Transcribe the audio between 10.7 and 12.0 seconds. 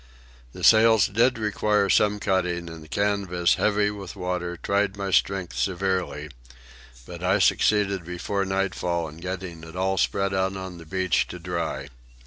the beach to dry.